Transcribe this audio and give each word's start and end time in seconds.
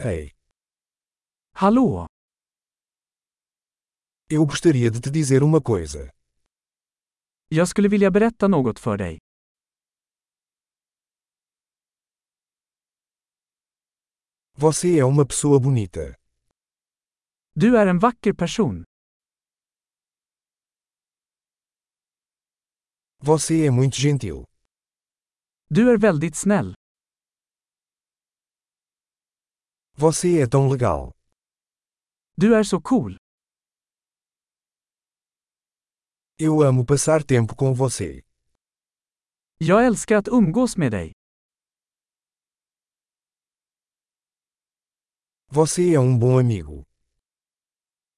Ei, 0.00 0.30
Hallå! 1.54 2.06
eu 4.30 4.46
gostaria 4.46 4.90
de 4.90 5.00
te 5.00 5.10
dizer 5.10 5.42
uma 5.42 5.60
coisa. 5.60 6.10
Jag 7.48 7.68
skulle 7.68 7.88
vilja 7.88 8.10
berätta 8.10 8.48
något 8.48 8.78
för 8.78 8.96
dig. 8.96 9.18
Você 14.52 14.98
é 14.98 15.04
uma 15.04 15.26
pessoa 15.26 15.60
bonita. 15.60 16.14
Du 17.54 17.76
är 17.76 17.86
en 17.86 17.98
vacker 17.98 18.32
person. 18.32 18.84
Você 23.22 23.66
é 23.66 23.70
muito 23.70 23.96
gentil. 23.96 24.44
Du 25.70 25.90
är 25.90 25.98
väldigt 25.98 26.36
snäll. 26.36 26.77
Você 30.00 30.40
é 30.42 30.46
tão 30.46 30.68
legal. 30.68 31.12
Du 32.36 32.54
är 32.54 32.62
så 32.62 32.80
cool. 32.80 33.16
Eu 36.38 36.62
amo 36.62 36.86
passar 36.86 37.24
tempo 37.24 37.56
com 37.56 37.74
você. 37.74 38.22
Jag 39.58 39.86
älskar 39.86 40.16
att 40.18 40.28
umgås 40.28 40.76
med 40.76 40.92
dig. 40.92 41.12
Você 45.50 45.94
é 45.94 45.98
um 45.98 46.16
bom 46.16 46.38
amigo. 46.38 46.84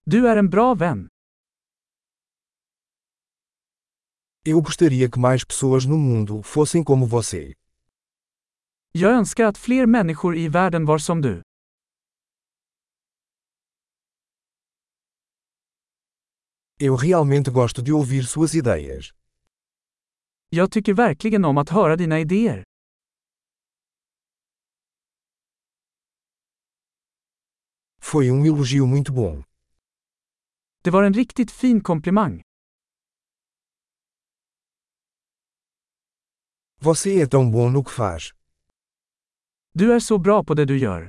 Du 0.04 0.28
är 0.28 0.36
en 0.36 0.50
bra 0.50 0.74
vän. 0.74 1.08
Eu 4.44 4.60
gostaria 4.60 5.10
que 5.10 5.18
mais 5.18 5.44
pessoas 5.44 5.86
no 5.86 5.96
mundo 5.96 6.42
fossem 6.42 6.84
como 6.84 7.06
você. 7.06 7.54
Jag 8.92 9.12
önskar 9.12 9.44
att 9.44 9.58
fler 9.58 9.86
människor 9.86 10.36
i 10.36 10.48
världen 10.48 10.84
var 10.84 10.98
som 10.98 11.20
du. 11.22 11.42
Eu 16.82 16.96
realmente 16.96 17.50
gosto 17.50 17.82
de 17.82 17.92
ouvir 17.92 18.24
suas 18.24 18.54
ideias. 18.54 19.10
Jag 20.48 20.72
tycker 20.72 20.94
verkligen 20.94 21.44
om 21.44 21.58
att 21.58 21.68
höra 21.68 21.96
dina 21.96 22.20
idéer. 22.20 22.64
Foi 27.98 28.30
um 28.30 28.44
elogio 28.44 28.86
muito 28.86 29.12
bom. 29.12 29.44
Det 30.82 30.90
var 30.90 31.02
en 31.02 31.14
riktigt 31.14 31.50
fin 31.50 31.80
komplimang. 31.80 32.42
Você 36.78 37.22
é 37.22 37.26
tão 37.26 37.50
bom 37.50 37.70
no 37.70 37.84
que 37.84 37.90
faz. 37.90 38.30
Du 39.74 39.92
är 39.92 40.00
så 40.00 40.18
bra 40.18 40.44
på 40.44 40.54
det 40.54 40.64
du 40.64 40.78
gör. 40.78 41.08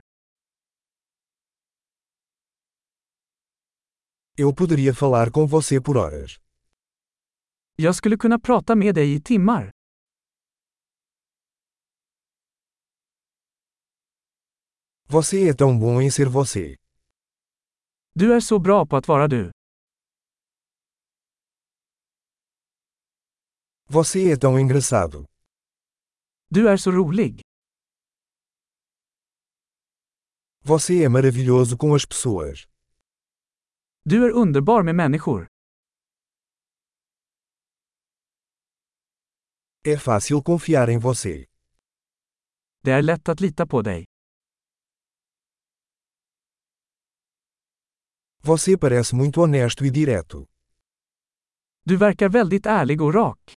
Eu 4.44 4.52
poderia 4.56 4.92
falar 5.02 5.28
com 5.30 5.46
você 5.46 5.80
por 5.80 5.96
horas. 5.98 6.40
Jag 7.78 7.96
skulle 7.96 8.18
kunna 8.18 8.40
prata 8.40 8.76
med 8.76 8.96
dig 8.96 9.14
i 9.14 9.22
timmar. 9.22 9.70
Você 15.06 15.50
é 15.50 15.54
tão 15.54 15.78
bom 15.80 16.02
em 16.02 16.10
ser 16.12 16.30
você. 16.30 16.76
Du 18.16 18.34
är 18.34 18.40
så 18.40 18.60
bra 18.60 18.86
på 18.86 18.98
att 18.98 19.08
vara 19.08 19.28
du. 19.28 19.52
Você 23.90 24.32
é 24.32 24.38
tão 24.38 24.60
engraçado. 24.60 25.26
Du 26.50 26.68
är 26.68 26.78
så 26.78 26.92
rolig. 26.92 27.42
Você 30.64 31.04
é 31.04 31.10
maravilhoso 31.10 31.78
com 31.78 31.94
as 31.94 32.06
pessoas. 32.06 32.71
Du 34.04 34.26
är 34.26 34.32
underbar 34.32 34.84
med 34.84 34.96
människor. 34.96 35.48
É 39.84 39.98
fácil 39.98 40.42
confiar 40.44 40.88
em 40.90 41.00
você. 41.00 41.46
Det 42.84 42.92
är 42.92 43.02
lätt 43.02 43.30
att 43.30 43.40
lita 43.40 43.68
på 43.68 43.82
dig. 43.82 44.06
Você 48.44 48.78
parece 48.78 49.16
muito 49.16 49.42
honesto 49.42 49.86
e 49.86 49.90
direto. 49.90 50.48
Du 51.84 51.98
verkar 51.98 52.30
väldigt 52.30 52.66
ärlig 52.66 53.02
och 53.02 53.14
rak. 53.14 53.54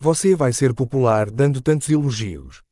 Você 0.00 0.34
vai 0.34 0.52
ser 0.52 0.72
popular 0.74 1.30
dando 1.30 1.62
tantos 1.62 1.88
elogios. 1.88 2.67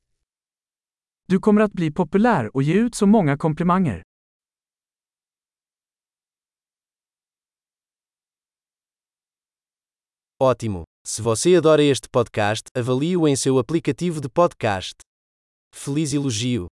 Du 1.28 1.40
kommer 1.40 1.60
att 1.60 1.72
bli 1.72 1.90
populär 1.90 2.56
och 2.56 2.62
ge 2.62 2.74
ut 2.74 2.94
så 2.94 3.06
många 3.06 3.36
komplimanger. 3.36 4.02
Ótimo! 10.42 10.84
Se 11.06 11.22
você 11.22 11.56
adora 11.56 11.82
este 11.82 12.08
podcast, 12.08 12.68
avalie-o 12.74 13.28
em 13.28 13.36
seu 13.36 13.58
aplicativo 13.58 14.20
de 14.20 14.28
podcast. 14.28 14.96
Feliz 15.74 16.12
elogio! 16.14 16.66